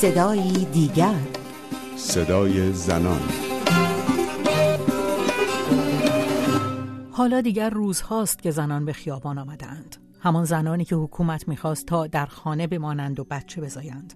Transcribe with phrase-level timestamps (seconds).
[0.00, 1.14] صدایی دیگر.
[1.96, 3.20] صدای زنان.
[7.12, 9.96] حالا دیگر روزهاست که زنان به خیابان آمدند.
[10.20, 14.14] همان زنانی که حکومت می‌خواست تا در خانه بمانند و بچه بزایند.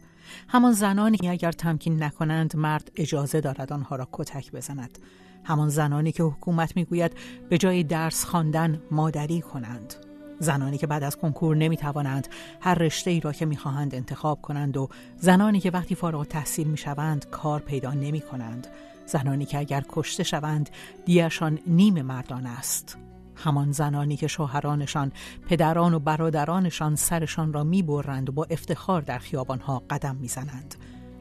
[0.48, 4.98] همان زنانی که اگر تمکین نکنند مرد اجازه دارد آنها را کتک بزند.
[5.44, 7.12] همان زنانی که حکومت می‌گوید
[7.48, 9.94] به جای درس خواندن مادری کنند.
[10.38, 12.28] زنانی که بعد از کنکور نمی توانند
[12.60, 16.66] هر رشته ای را که می خواهند انتخاب کنند و زنانی که وقتی فارغ تحصیل
[16.66, 18.66] می شوند کار پیدا نمی کنند
[19.06, 20.70] زنانی که اگر کشته شوند
[21.04, 22.98] دیشان نیم مردان است.
[23.36, 25.12] همان زنانی که شوهرانشان
[25.48, 30.74] پدران و برادرانشان سرشان را می برند و با افتخار در خیابانها قدم می زنند.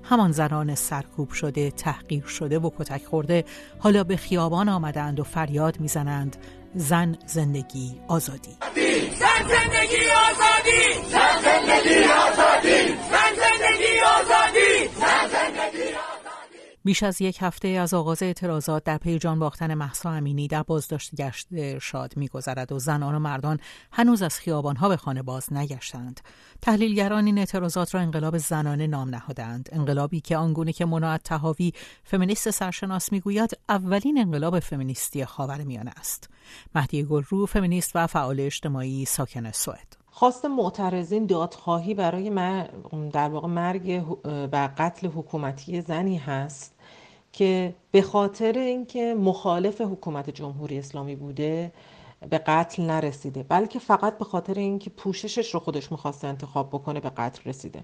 [0.04, 3.45] همان زنان سرکوب شده، تحقیر شده و کتک خورده
[3.80, 6.38] حالا به خیابان آمدند و فریاد می‌زنند.
[6.76, 8.58] زن زندگی آزادی.
[9.20, 11.09] زن زندگی آزادی.
[11.12, 15.94] زن زندگی آزادی زن زندگی آزادی زن زندگی
[16.85, 21.15] بیش از یک هفته از آغاز اعتراضات در پی جان باختن محسا امینی در بازداشت
[21.15, 23.59] گشت ارشاد میگذرد و زنان و مردان
[23.91, 26.20] هنوز از خیابانها به خانه باز نگشتند.
[26.61, 29.70] تحلیلگران این اعتراضات را انقلاب زنانه نام نهادند.
[29.71, 31.71] انقلابی که آنگونه که مناعت تهاوی
[32.04, 36.29] فمینیست سرشناس می‌گوید اولین انقلاب فمینیستی خاورمیانه است.
[36.76, 39.98] مهدی گلرو فمینیست و فعال اجتماعی ساکن سوئد.
[40.15, 42.29] خواست معترضین دادخواهی برای
[43.11, 46.73] در واقع مرگ و قتل حکومتی زنی هست.
[47.34, 51.71] که به خاطر اینکه مخالف حکومت جمهوری اسلامی بوده
[52.29, 57.09] به قتل نرسیده بلکه فقط به خاطر اینکه پوششش رو خودش می‌خواسته انتخاب بکنه به
[57.09, 57.84] قتل رسیده.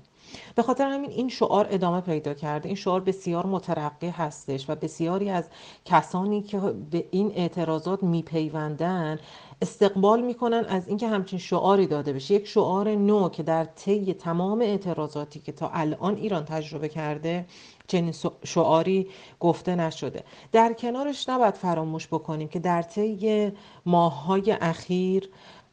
[0.55, 2.69] به خاطر همین این شعار ادامه پیدا کرده.
[2.69, 5.49] این شعار بسیار مترقی هستش و بسیاری از
[5.85, 6.59] کسانی که
[6.91, 9.19] به این اعتراضات میپیوندن
[9.61, 12.33] استقبال می‌کنن از اینکه همچین شعاری داده بشه.
[12.33, 17.45] یک شعار نو که در طی تمام اعتراضاتی که تا الان ایران تجربه کرده
[17.89, 19.07] چنین شعاری
[19.39, 20.23] گفته نشده.
[20.51, 23.51] در کنارش نباید فراموش بکنیم که در طی
[23.85, 25.29] ماههای اخیر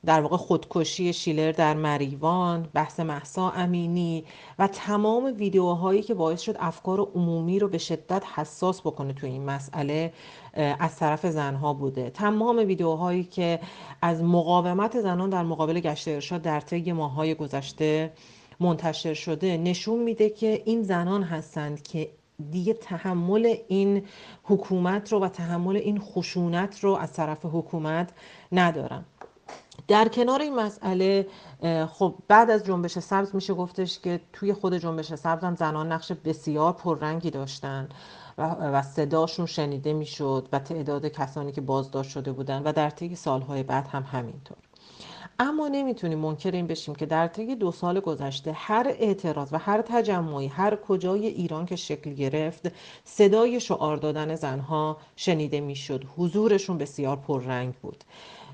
[0.07, 4.25] در واقع خودکشی شیلر در مریوان بحث محسا امینی
[4.59, 9.45] و تمام ویدیوهایی که باعث شد افکار عمومی رو به شدت حساس بکنه تو این
[9.45, 10.13] مسئله
[10.79, 12.11] از طرف زنها بوده.
[12.11, 13.61] تمام ویدیوهایی که
[14.03, 18.13] از مقاومت زنان در مقابل گشت ارشاد در طی ماههای گذشته
[18.61, 22.11] منتشر شده نشون میده که این زنان هستند که
[22.51, 24.03] دیگه تحمل این
[24.43, 28.13] حکومت رو و تحمل این خشونت رو از طرف حکومت
[28.53, 29.05] ندارن.
[29.89, 31.27] در کنار این مسئله
[31.93, 36.13] خب بعد از جنبش سبز میشه گفتش که توی خود جنبش سبز هم زنان نقش
[36.13, 37.89] بسیار پررنگی داشتن
[38.39, 43.63] و صداشون شنیده می‌شد و تعداد کسانی که بازداشت شده بودن و در طی سالهای
[43.63, 44.57] بعد هم همینطور.
[45.39, 49.83] اما نمی‌تونیم منکر این بشیم که در طی دو سال گذشته هر اعتراض و هر
[49.83, 52.73] تجمعی هر کجای ایران که شکل گرفت
[53.05, 56.05] صدای شعار دادن زنها شنیده می‌شد.
[56.17, 58.05] حضورشون بسیار پررنگ بود.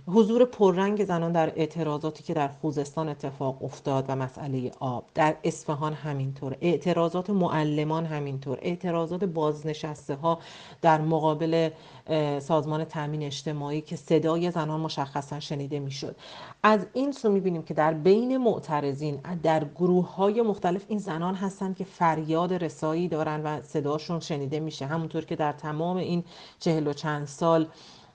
[0.06, 5.92] حضور پررنگ زنان در اعتراضاتی که در خوزستان اتفاق افتاد و مسئله آب در اصفهان
[5.92, 10.38] همینطور اعتراضات معلمان همینطور اعتراضات بازنشسته ها
[10.82, 11.70] در مقابل
[12.40, 16.16] سازمان تامین اجتماعی که صدای زنان مشخصا شنیده می‌شد.
[16.62, 21.76] از این سو می‌بینیم که در بین معترضین در گروه های مختلف این زنان هستند
[21.76, 24.86] که فریاد رسایی دارن و صداشون شنیده میشه.
[24.86, 26.24] همونطور که در تمام این
[26.58, 27.66] چهل و چند سال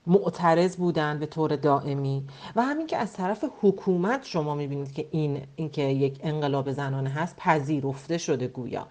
[0.07, 2.23] معترض بودن به طور دائمی.
[2.55, 7.35] و همین که از طرف حکومت شما می‌بینید که این اینکه یک انقلاب زنانه هست
[7.35, 8.87] پذیرفته شده گویا.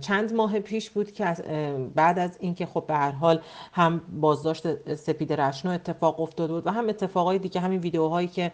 [0.00, 1.24] چند ماه پیش بود که
[1.94, 3.40] بعد از اینکه خب به هر حال
[3.72, 8.52] هم بازداشت سپید رشنو اتفاق افتاده بود و هم اتفاقای دیگه همین ویدیوهایی که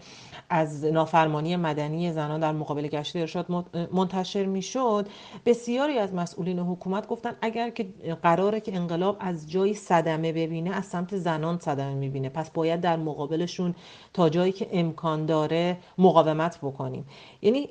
[0.50, 3.46] از نافرمانی مدنی زنان در مقابل گشت ارشاد
[3.92, 5.06] منتشر می‌شد
[5.46, 7.88] بسیاری از مسئولین حکومت گفتن اگر که
[8.22, 12.28] قراره که انقلاب از جایی صدمه ببینه از سمت زنان صدمه می‌بینه.
[12.28, 13.74] پس باید در مقابلشون
[14.14, 17.06] تا جایی که امکان داره مقاومت بکنیم.
[17.42, 17.68] یعنی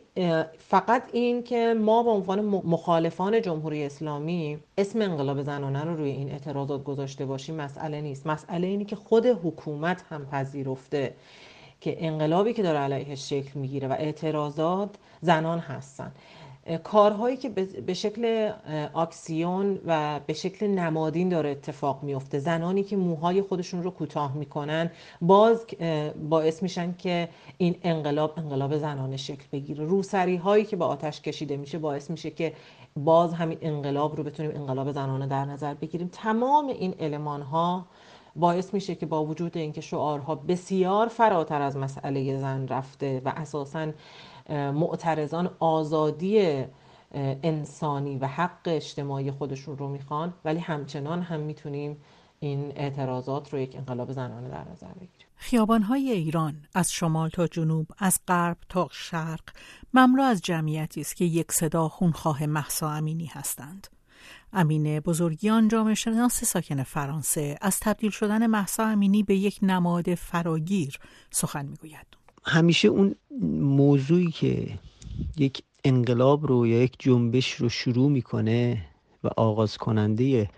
[0.57, 6.31] فقط این که ما به عنوان مخالفان جمهوری اسلامی اسم انقلاب زنانه رو روی این
[6.31, 8.27] اعتراضات گذاشته باشیم مسئله نیست.
[8.27, 11.13] مسئله اینی که خود حکومت هم پذیرفته
[11.81, 14.89] که انقلابی که داره علیهش شکل می‌گیره و اعتراضات
[15.21, 16.11] زنان هستن.
[16.83, 17.49] کارهایی که
[17.85, 18.51] به شکل
[18.93, 22.39] آکسیون و به شکل نمادین داره اتفاق میفته.
[22.39, 24.91] زنانی که موهای خودشون رو کوتاه می‌کنن
[25.21, 25.65] باز
[26.29, 29.85] باعث میشن که این انقلاب انقلاب زنانه شکل بگیره.
[29.85, 32.53] روسری هایی که با آتش کشیده میشه باعث میشه که
[32.95, 36.09] باز همین انقلاب رو بتونیم انقلاب زنانه در نظر بگیریم.
[36.13, 37.85] تمام این علمان ها
[38.35, 43.91] باعث میشه که با وجود اینکه شعارها بسیار فراتر از مسئله زن رفته و اساسا
[44.49, 46.63] معترضان آزادی
[47.43, 51.97] انسانی و حق اجتماعی خودشون رو می‌خوان ولی همچنان هم می‌تونیم
[52.39, 55.27] این اعتراضات رو یک انقلاب زنانه در نظر بگیریم.
[55.35, 59.43] خیابانهای ایران از شمال تا جنوب از غرب تا شرق
[59.93, 63.87] مملو از جمعیتی است که یک صدا خونخواه محسا امینی هستند.
[64.53, 67.57] امینه بزرگیان جامعه شناس ساکن فرانسه.
[67.61, 70.99] از تبدیل شدن محسا امینی به یک نماد فراگیر
[71.31, 72.07] سخن می‌گوید.
[72.45, 73.15] همیشه اون
[73.61, 74.79] موضوعی که
[75.37, 78.85] یک انقلاب رو یا یک جنبش رو شروع می‌کنه
[79.23, 80.49] و آغاز کننده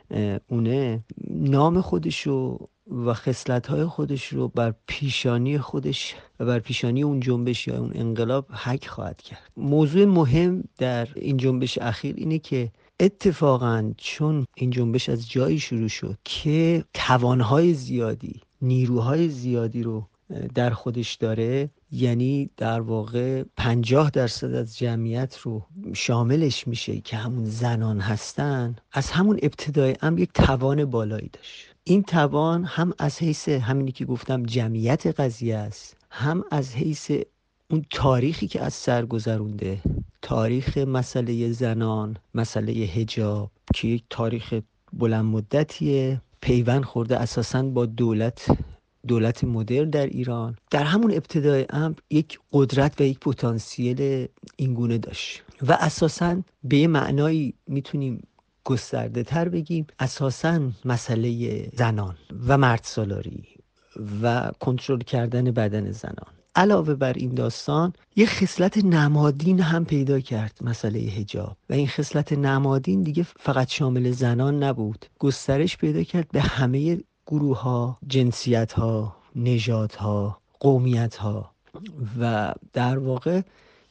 [0.47, 2.69] اونه نام خودش رو
[3.05, 7.91] و خصلت های خودش رو بر پیشانی خودش و بر پیشانی اون جنبش یا اون
[7.95, 9.51] انقلاب حک خواهد کرد.
[9.57, 15.87] موضوع مهم در این جنبش اخیر اینه که اتفاقا چون این جنبش از جایی شروع
[15.87, 20.07] شد که توانهای زیادی نیروهای زیادی رو
[20.55, 27.45] در خودش داره یعنی در واقع پنجاه درصد از جمعیت رو شاملش میشه که همون
[27.45, 31.65] زنان هستن از همون ابتدای هم یک توان بالایی داشت.
[31.83, 37.11] این توان هم از حیث همینی که گفتم جمعیت قضیه است هم از حیث
[37.71, 39.79] اون تاریخی که از سر گذرونده
[40.21, 44.53] تاریخ مسئله زنان مسئله هجاب که یک تاریخ
[44.93, 46.21] بلند مدتیه.
[46.41, 48.47] پیوند خورده اساسا با دولت
[49.07, 50.55] دولت مدرن در ایران.
[50.71, 56.87] در همون ابتدای امر یک قدرت و یک پتانسیل اینگونه داشت و اساسا به یه
[56.87, 58.27] معنایی می‌تونیم
[58.63, 62.15] گسترده تر بگیم اساسا مسئله زنان
[62.47, 63.43] و مرد سالاری
[64.21, 66.40] و کنترل کردن بدن زنان.
[66.55, 72.33] علاوه بر این داستان یه خصلت نمادین هم پیدا کرد مسئله هجاب و این خصلت
[72.33, 75.05] نمادین دیگه فقط شامل زنان نبود.
[75.19, 81.51] گسترش پیدا کرد به همه گروه ها جنسیت ها نژاد ها قومیت ها
[82.19, 83.41] و در واقع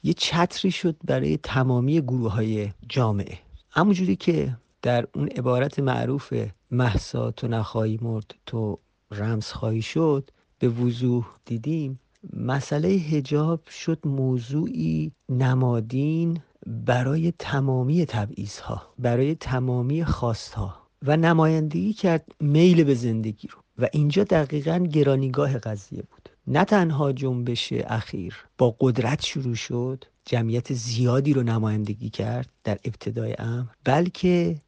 [0.03, 3.39] یه چتری شد برای تمامی گروه های جامعه
[3.71, 6.35] همونجوری که در اون عبارت معروف
[6.71, 8.79] محسا تو نخواهی مرد تو
[9.11, 12.01] رمز خواهی شد به وضوح دیدیم
[12.33, 21.93] مسئله هجاب شد موضوعی نمادین برای تمامی تبعیض ها برای تمامی خواست ها و نمایندگی
[21.93, 23.59] کرد میل به زندگی رو.
[23.79, 26.29] و اینجا دقیقا گرانیگاه قضیه بود.
[26.47, 33.37] نه تنها جنبش اخیر با قدرت شروع شد جمعیت زیادی رو نمایندگی کرد در ابتدای
[33.39, 34.61] امر بلکه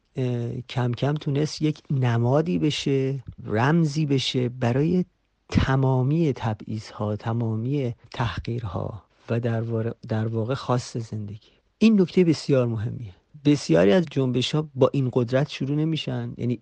[0.69, 5.05] کم کم تونست یک نمادی بشه رمزی بشه برای
[5.49, 9.61] تمامی تبعیض ها تمامی تحقیرها و در,
[10.07, 11.51] در واقع خاص زندگی.
[11.77, 13.15] این نکته بسیار مهمیه.
[13.45, 16.33] بسیاری از جنبش ها با این قدرت شروع نمیشن.
[16.37, 16.59] یعنی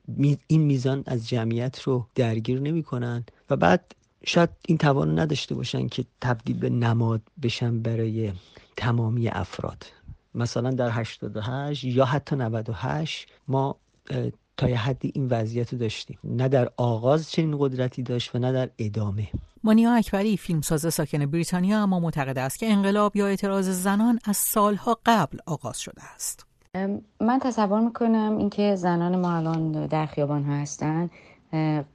[0.47, 3.95] این میزان از جمعیت رو درگیر نمی‌کنن و بعد
[4.25, 8.31] شاید این توان نداشته باشن که تبدیل به نماد بشن برای
[8.77, 9.85] تمامی افراد.
[10.35, 13.75] مثلا در 88 یا حتی 98 ما
[14.57, 16.19] تا یه حدی این وضعیت رو داشتیم.
[16.23, 19.27] نه در آغاز چنین قدرتی داشت و نه در ادامه.
[19.63, 24.99] مانیا اکبری فیلمساز ساکن بریتانیا اما معتقد است که انقلاب یا اعتراض زنان از سالها
[25.05, 26.45] قبل آغاز شده است.
[27.19, 31.09] من تصور می‌کنم اینکه زنان ما الان در خیابان ها هستن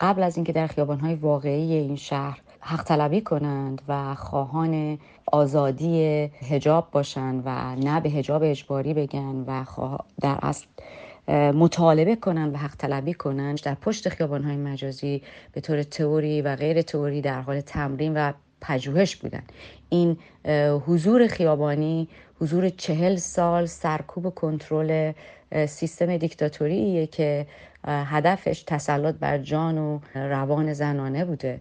[0.00, 4.98] قبل از اینکه در خیابان های واقعی این شهر حق طلبی کنند و خواهان
[5.32, 6.02] آزادی
[6.50, 9.64] هجاب باشند و نه به هجاب اجباری بگن و
[10.20, 10.66] در اصل
[11.28, 16.56] مطالبه کنن و حق طلبی کنن در پشت خیابان های مجازی به طور تئوری و
[16.56, 19.42] غیر تئوری در حال تمرین و پژوهش بودن.
[19.88, 20.16] این
[20.86, 22.08] حضور خیابانی
[22.40, 25.12] حضور چهل سال سرکوب و کنترل
[25.66, 27.46] سیستم دیکتاتوریه که
[27.84, 31.60] هدفش تسلط بر جان و روان زنانه بوده.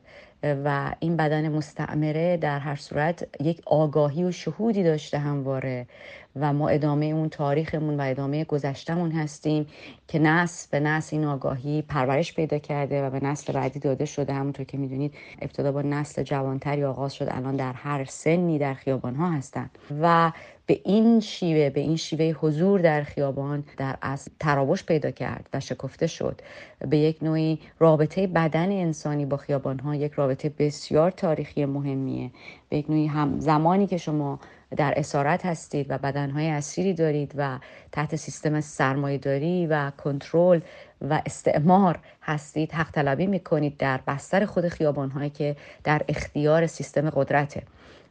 [0.65, 5.87] و این بدن مستعمره در هر صورت یک آگاهی و شهودی داشته همواره.
[6.35, 9.67] و ما ادامه اون تاریخمون و ادامه گذشتمون هستیم
[10.07, 14.33] که نسل به نسل این آگاهی پرورش پیدا کرده و به نسل بعدی داده شده.
[14.33, 17.27] همونطور که می‌دونید ابتدا با نسل جوانتری آغاز شد.
[17.31, 19.69] الان در هر سنی در خیابان ها هستن.
[20.01, 20.31] و
[20.67, 25.59] به این شیوه به این شیوه حضور در خیابان در از تراوش پیدا کرد و
[25.59, 26.41] شکفته شد.
[26.89, 32.31] به یک نوعی رابطه بدن انسانی با خیابان ها یک رابطه بسیار تاریخی مهمیه.
[32.69, 34.39] به یک نوعی هم زمانی که شما
[34.75, 37.59] در اسارت هستید و بدنهای اسیری دارید و
[37.91, 40.59] تحت سیستم سرمایهداری و کنترل
[41.01, 47.63] و استعمار هستید حق طلبی می‌کنید در بستر خود خیابانهایی که در اختیار سیستم قدرته.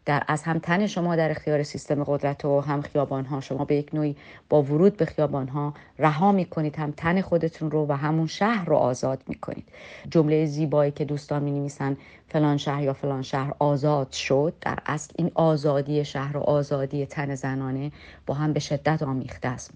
[0.07, 3.75] در از هم تن شما در اختیار سیستم قدرت و هم خیابان ها شما به
[3.75, 4.17] یک نوعی
[4.49, 8.77] با ورود به خیابان ها رها می‌کنید هم تن خودتون رو و همون شهر رو
[8.77, 9.69] آزاد می‌کنید.
[10.11, 11.97] جمله زیبایی که دوستان می نویسن
[12.29, 14.55] فلان شهر یا فلان شهر آزاد شد.
[14.61, 17.93] در اصل این آزادی شهر و آزادی تن زنانه
[18.27, 19.71] با هم به شدت آمیخته است.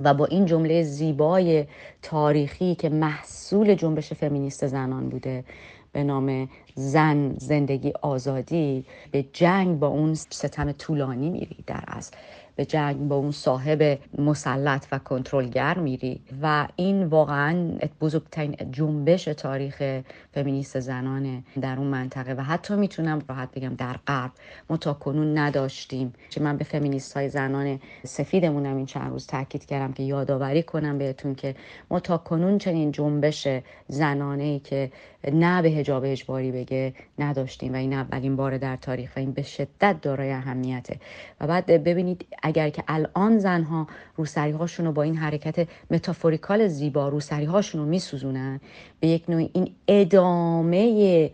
[0.00, 1.66] و با این جمله زیبای
[2.02, 5.44] تاریخی که محصول جنبش فمینیست زنان بوده
[5.92, 12.16] به نام زن زندگی آزادی به جنگ با اون ستم طولانی میری در اصل.
[12.56, 20.02] به جنگ با اون صاحب مسلط و کنترلگر میری و این واقعا بزرگترین جنبش تاریخ
[20.34, 24.30] فمینیست زنانه در اون منطقه و حتی می‌تونم راحت بگم در غرب
[24.70, 26.12] ما تا کنون نداشتیم.
[26.30, 30.98] که من به فمینیست های زنان سفیدمونم این چند روز تاکید کردم که یادآوری کنم
[30.98, 31.54] بهتون که
[31.90, 33.48] ما تا کنون چنین جنبش
[33.88, 34.90] زنانه ای که
[35.32, 39.42] نه به هجاب اجباری بگه نداشتیم و این اولین بار در تاریخ و این به
[39.42, 40.96] شدت دارای اهمیته.
[41.40, 47.08] و بعد ببینید اگر که الان زنها روسری هاشون رو با این حرکت متافوریکال زیبا
[47.08, 48.60] روسری هاشون رو میسوزونن
[49.00, 51.30] به یک نوع این ادامه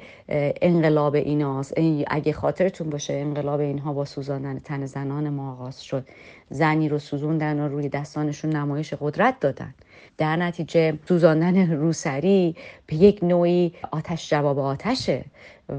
[0.63, 1.75] انقلاب ایناست.
[2.07, 6.07] اگه خاطرتون باشه انقلاب اینها با سوزاندن تن زنان ما آغاز شد.
[6.51, 9.75] زنی رو سوزوندن و روی دستانشون نمایش قدرت دادن.
[10.19, 15.25] در نتیجه سوزاندن روسری به یک نوعی آتش جواب آتشه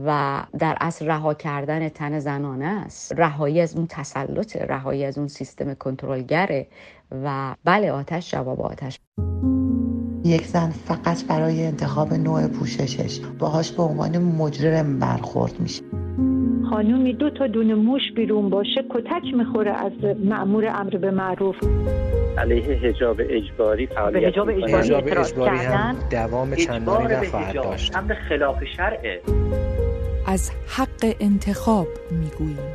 [0.05, 3.13] و در اصل رها کردن تن زنانه است.
[3.17, 6.67] رهایی از اون تسلط رهایی از اون سیستم کنترلگره
[7.11, 8.99] و بله آتش جواب آتش.
[10.25, 16.08] یک زن فقط برای انتخاب نوع پوششش باهاش به عنوان مجرم برخورد میشه.
[16.69, 19.91] خانومی دو تا دونه موش بیرون باشه کتک می‌خوره از
[20.23, 21.55] معمور امر به معروف.
[22.38, 27.95] علیه حجاب اجباری فعالیت حجاب اجباری, اجباری هم دوام چندانی نخواهد داشت.
[27.95, 29.21] امر خلاف شرعه
[30.27, 32.73] از حق انتخاب می‌گوییم.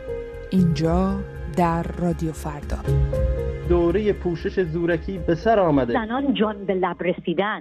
[0.51, 1.15] اینجا
[1.57, 2.77] در رادیو فردا.
[3.69, 5.93] دوره پوشش زورکی به سر آمده.
[5.93, 7.61] زنان جان به لب رسیدن.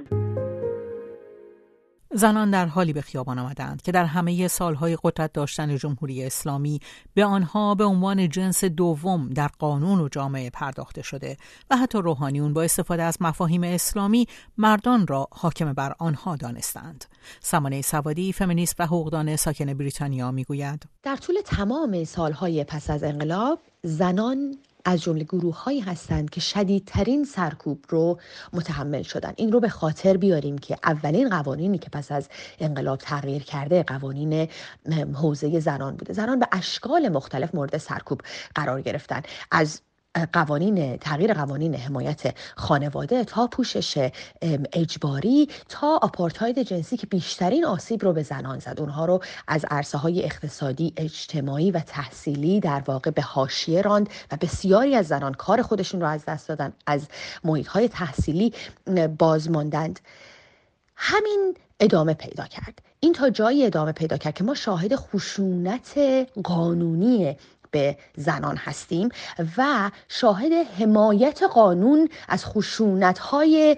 [2.15, 6.79] زنان در حالی به خیابان آمدند که در همه سالهای قدرت داشتن جمهوری اسلامی
[7.13, 11.38] به آنها به عنوان جنس دوم در قانون و جامعه پرداخته شده
[11.70, 14.27] و حتی روحانیون با استفاده از مفاهیم اسلامی
[14.58, 17.05] مردان را حاکم بر آنها دانستند.
[17.39, 23.60] سمانه سوادی فمینیست و حقوقدان ساکن بریتانیا می‌گوید در طول تمام سالهای پس از انقلاب
[23.84, 28.20] زنان از جمله گروه هایی هستند که شدیدترین سرکوب رو
[28.54, 29.34] متحمل شدن.
[29.36, 34.48] این رو به خاطر بیاریم که اولین قوانینی که پس از انقلاب تغییر کرده قوانین
[35.16, 36.13] حوزه زنان بوده.
[36.13, 38.22] زنان به اشکال مختلف مورد سرکوب
[38.56, 39.22] قرار گرفتن.
[39.52, 39.82] از
[40.34, 44.10] قوانین تغییر قوانین حمایت خانواده تا پوشش
[44.74, 48.75] اجباری تا آپارتاید جنسی که بیشترین آسیب رو به زنان زد.
[48.79, 54.38] اونها رو از عرصه های اقتصادی اجتماعی و تحصیلی در واقع به حاشیه راند و
[54.41, 57.08] بسیاری از زنان کار خودشون رو از دست دادن از
[57.43, 58.53] محیط های تحصیلی
[59.20, 60.00] باز ماندند
[60.96, 62.82] همین ادامه پیدا کرد.
[63.00, 66.00] این تا جایی ادامه پیدا کرد که ما شاهد خشونت
[66.43, 67.36] قانونی
[67.74, 69.10] به زنان هستیم
[69.58, 73.77] و شاهد حمایت قانون از خشونت های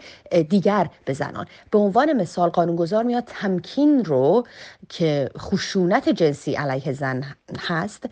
[0.50, 1.46] دیگر به زنان.
[1.72, 4.44] به عنوان مثال قانونگذار میاد تمکین رو
[4.90, 7.24] که خشونت جنسی علیه زن
[7.60, 8.04] هست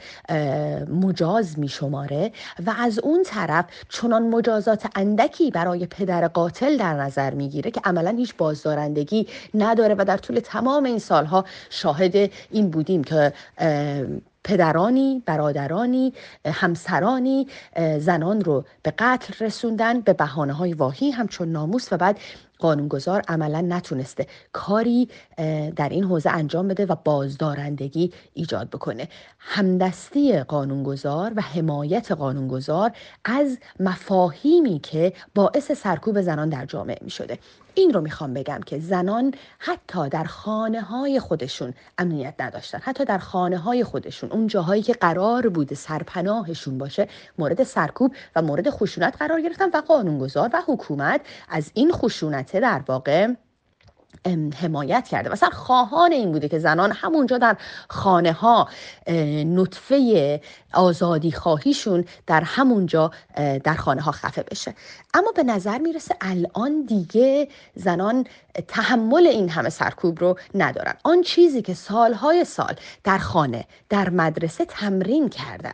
[0.89, 2.31] مجاز می شماره
[2.65, 8.09] و از اون طرف چنان مجازات اندکی برای پدر قاتل در نظر می‌گیره که عملا
[8.09, 13.33] هیچ بازدارندگی نداره و در طول تمام این سالها شاهد این بودیم که
[14.43, 16.13] پدرانی، برادرانی،
[16.45, 17.47] همسرانی
[17.99, 22.19] زنان رو به قتل رسوندن به بحانه های واهی همچون ناموس و بعد
[22.59, 25.09] قانونگذار عملا نتونسته کاری
[25.75, 29.07] در این حوزه انجام بده و بازدارندگی ایجاد بکنه.
[29.39, 32.91] همدستی قانونگذار و حمایت قانونگذار
[33.25, 37.39] از مفاهیمی که باعث سرکوب زنان در جامعه می شده
[37.75, 42.79] این رو می‌خوام بگم که زنان حتی در خانه های خودشون امنیت نداشتن.
[42.81, 47.07] حتی در خانه های خودشون اون جاهایی که قرار بوده سرپناهشون باشه
[47.37, 52.81] مورد سرکوب و مورد خشونت قرار گرفتن و قانونگذار و حکومت از این خشونت در
[52.87, 53.27] واقع
[54.61, 55.29] حمایت کرده.
[55.29, 57.57] مثلا خواهان این بوده که زنان همونجا در
[57.89, 58.69] خانه ها
[59.45, 60.41] نطفه
[60.73, 63.11] آزادی خواهیشون در همونجا
[63.63, 64.75] در خانه ها خفه بشه.
[65.13, 68.25] اما به نظر می‌رسه الان دیگه زنان
[68.67, 70.93] تحمل این همه سرکوب رو ندارن.
[71.03, 75.73] آن چیزی که سالهای سال در خانه در مدرسه تمرین کردن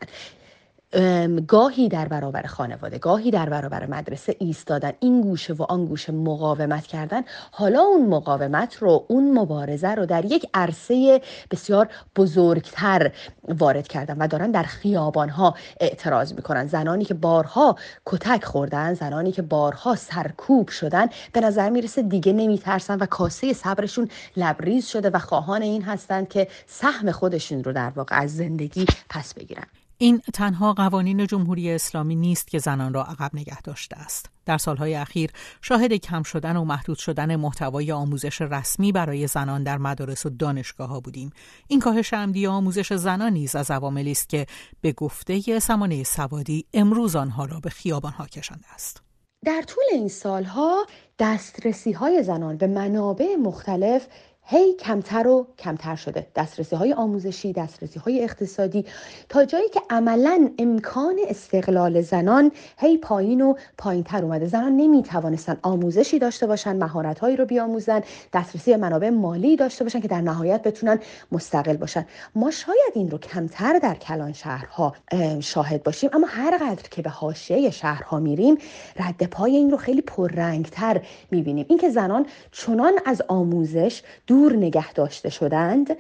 [1.48, 6.88] گاهی در برابر خانواده گاهی در برابر مدرسه ایستادن این گوشه و آن گوشه مقاومت
[6.88, 13.12] کردن حالا اون مقاومت رو اون مبارزه رو در یک عرصه بسیار بزرگتر
[13.48, 16.68] وارد کردن و دارن در خیابان ها اعتراض می‌کنن.
[16.68, 22.98] زنانی که بارها کتک خوردن زنانی که بارها سرکوب شدن به نظر می‌رسه دیگه نمیترسن
[22.98, 28.22] و کاسه صبرشون لبریز شده و خواهان این هستند که سهم خودشون رو در واقع
[28.22, 29.79] از زندگی پس بگیرن.
[30.02, 34.30] این تنها قوانین جمهوری اسلامی نیست که زنان را عقب نگه داشته است.
[34.46, 39.78] در سالهای اخیر شاهد کم شدن و محدود شدن محتوای آموزش رسمی برای زنان در
[39.78, 41.32] مدارس و دانشگاه ها بودیم.
[41.68, 44.46] این کاهش عمدی آموزش زنان نیز از عواملی است که
[44.82, 49.02] به گفته سمانه سوادی امروز آنها را به خیابان ها کشانده است.
[49.46, 50.86] در طول این سالها
[51.20, 54.08] دسترسی های زنان به منابع مختلف
[54.52, 56.28] هی کمتر و کمتر شده.
[56.36, 58.86] دسترسی های آموزشی دسترسی های اقتصادی.
[59.30, 64.48] تا جایی که عملا امکان استقلال زنان هی پایین و پایین تر اومده.
[64.48, 68.02] زنان نمی توانستن آموزشی داشته باشن مهارت هایی رو بیاموزن
[68.34, 71.00] دسترسی منابع مالی داشته باشن که در نهایت بتونن
[71.32, 72.06] مستقل باشن.
[72.36, 74.96] ما شاید این رو کمتر در کلان شهرها
[75.40, 76.10] شاهد باشیم.
[76.14, 78.58] اما هر قدر که به حاشیه شهرها میریم
[79.00, 81.02] رد پای این رو خیلی پررنگتر
[81.32, 81.66] می‌بینیم.
[81.70, 85.98] اینکه زنان چنان از آموزش دور نگه داشته شدند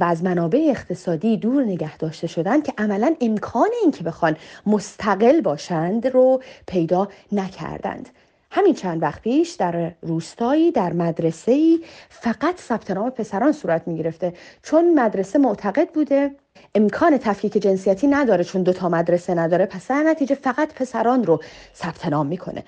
[0.00, 6.06] و از منابع اقتصادی دور نگه داشته شدند که عملا امکان اینکه بخوان مستقل باشند
[6.06, 8.08] رو پیدا نکردند.
[8.50, 13.98] همین چند وقت پیش در روستایی در مدرسه ای فقط ثبت نام پسران صورت می
[13.98, 16.30] گرفته چون مدرسه معتقد بوده
[16.74, 21.42] امکان تفکیک جنسیتی نداره چون دو تا مدرسه نداره پس در نتیجه فقط پسران رو
[21.74, 22.64] ثبت نام می‌کنه.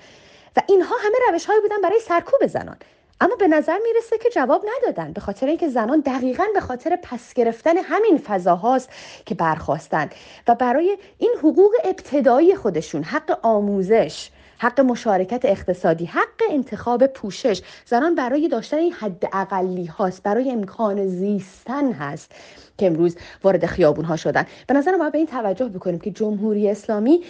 [0.57, 2.77] و اینها همه روش هایی بودن برای سرکوب زنان.
[3.21, 7.33] اما به نظر می‌رسه که جواب ندادن به خاطر اینکه زنان دقیقا به خاطر پس
[7.33, 8.89] گرفتن همین فضاهاست
[9.25, 10.09] که برخواستن.
[10.47, 14.29] و برای این حقوق ابتدایی خودشون حق آموزش
[14.61, 17.61] حق مشارکت اقتصادی حق انتخاب پوشش.
[17.85, 22.31] زنان برای داشتن این حد اقلی هاست برای امکان زیستن هست
[22.77, 24.45] که امروز وارد خیابون ها شدن.
[24.67, 27.21] به نظر ما به این توجه بکنیم که جمهوری اسلامی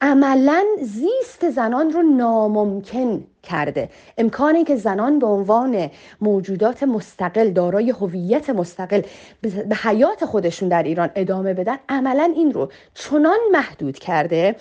[0.00, 3.88] عملا زیست زنان رو ناممکن کرده.
[4.18, 5.90] امکانی که زنان به عنوان
[6.20, 9.02] موجودات مستقل دارای هویت مستقل
[9.42, 14.56] به حیات خودشون در ایران ادامه بدن عملا این رو چنان محدود کرده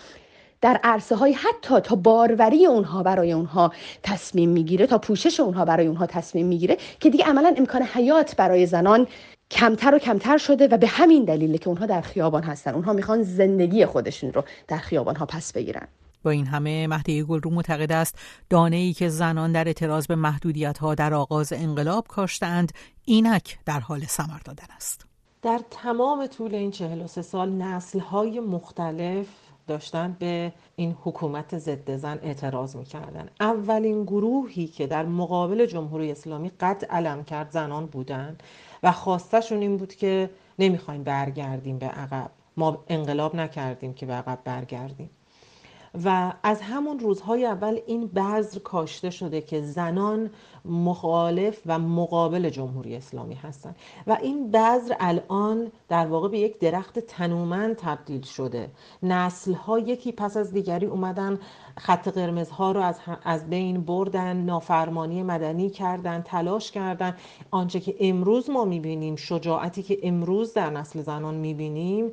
[0.66, 3.72] در عرصه های حتی تا باروری اونها برای اونها
[4.04, 8.66] تصمیم می‌گیره تا پوشش اونها برای اونها تصمیم می‌گیره که دیگه عملا امکان حیات برای
[8.66, 9.08] زنان
[9.52, 12.74] کمتر و کمتر شده و به همین دلیله که اونها در خیابان هستن.
[12.74, 15.88] اونها می‌خوان زندگی خودشون رو در خیابان ها پس بگیرن.
[16.24, 18.16] با این همه مهدی گلرو معتقد است
[18.50, 22.72] دانه ای که زنان در اعتراض به محدودیت ها در آغاز انقلاب کاشتند
[23.06, 25.06] اینک در حال ثمر دادن است.
[25.42, 29.28] در تمام طول این 43 سال نسل های مختلف
[29.68, 33.30] داشتن به این حکومت ضد زن اعتراض می‌کردن.
[33.40, 38.38] اولین گروهی که در مقابل جمهوری اسلامی قد علم کرد زنان بودن
[38.84, 42.32] و خواستشون این بود که نمی‌خوایم برگردیم به عقب.
[42.58, 45.10] ما انقلاب نکردیم که به عقب برگردیم.
[46.04, 50.30] و از همون روزهای اول این بذر کاشته شده که زنان
[50.66, 53.76] مخالف و مقابل جمهوری اسلامی هستند
[54.08, 58.70] و این بذر الان در واقع به یک درخت تنومند تبدیل شده.
[59.04, 61.40] نسل ها یکی پس از دیگری اومدن
[61.78, 67.18] خط قرمزها رو از, از بین بردن نافرمانی مدنی کردن تلاش کردن.
[67.52, 72.12] آنچه که امروز ما می‌بینیم شجاعتی که امروز در نسل زنان می‌بینیم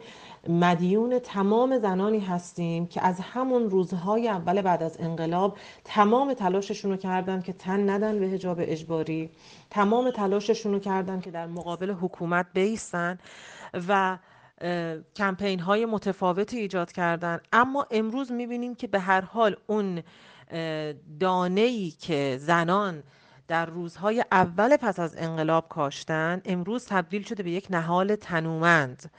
[0.49, 6.97] مدیون تمام زنانی هستیم که از همون روزهای اول بعد از انقلاب تمام تلاششون رو
[6.97, 9.31] کردن که تن ندن به حجاب اجباری
[9.71, 13.19] تمام تلاششون رو کردن که در مقابل حکومت بیستن
[13.89, 14.19] و
[15.17, 17.41] کمپین های متفاوتی ایجاد کردن.
[17.53, 20.03] اما امروز می‌بینیم که به هر حال اون
[21.21, 23.03] دانه ای که زنان
[23.49, 29.11] در روزهای اول پس از انقلاب کاشتن امروز تبدیل شده به یک نهال تنومند.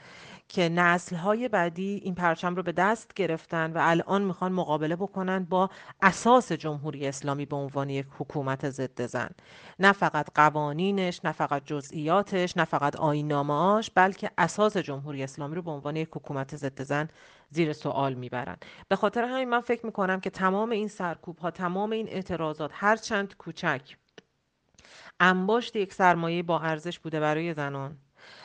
[0.48, 5.44] که نسل های بعدی این پرچم رو به دست گرفتن و الان می‌خوان مقابله بکنن
[5.44, 5.70] با
[6.02, 9.30] اساس جمهوری اسلامی به عنوان یک حکومت ضد زن.
[9.78, 15.70] نه فقط قوانینش نه فقط جزئیاتش نه فقط آینامهاش بلکه اساس جمهوری اسلامی رو به
[15.70, 17.08] عنوان یک حکومت ضد زن
[17.50, 18.56] زیر سوال می‌برن.
[18.88, 23.36] به خاطر همین من فکر می‌کنم که تمام این سرکوب ها تمام این اعتراضات هرچند
[23.36, 23.96] کوچک
[25.20, 27.98] انباشت یک سرمایه با ارزش بوده برای زنان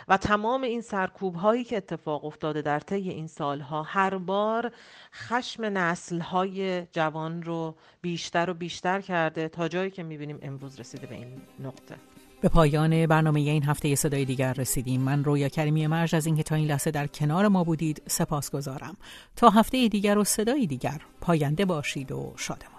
[0.07, 4.71] و تمام این سرکوب هایی که اتفاق افتاده در طی این سالها هر بار
[5.13, 11.07] خشم نسل های جوان رو بیشتر و بیشتر کرده تا جایی که می‌بینیم امروز رسیده
[11.07, 11.95] به این نقطه.
[12.41, 15.01] به پایان برنامه این هفته صدای دیگر رسیدیم.
[15.01, 18.97] من رویا کریمی مرج از اینکه تا این لحظه در کنار ما بودید سپاس گذارم
[19.35, 22.78] تا هفته دیگر و صدای دیگر پاینده باشید و شادمان